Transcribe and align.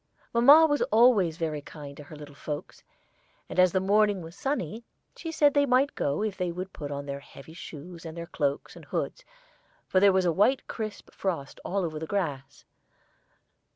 Mamma 0.33 0.65
was 0.65 0.81
always 0.91 1.37
very 1.37 1.61
kind 1.61 1.95
to 1.95 2.03
her 2.05 2.15
little 2.15 2.33
folks, 2.33 2.81
and 3.47 3.59
as 3.59 3.71
the 3.71 3.79
morning 3.79 4.23
was 4.23 4.35
sunny, 4.35 4.83
she 5.15 5.31
said 5.31 5.53
they 5.53 5.67
might 5.67 5.93
go 5.93 6.23
if 6.23 6.35
they 6.37 6.51
would 6.51 6.73
put 6.73 6.89
on 6.89 7.05
their 7.05 7.19
heavy 7.19 7.53
shoes 7.53 8.03
and 8.03 8.17
their 8.17 8.25
cloaks 8.25 8.75
and 8.75 8.85
hoods, 8.85 9.23
for 9.87 9.99
there 9.99 10.11
was 10.11 10.25
a 10.25 10.31
white 10.33 10.67
crisp 10.67 11.11
frost 11.13 11.59
all 11.63 11.85
over 11.85 11.99
the 11.99 12.07
grass. 12.07 12.65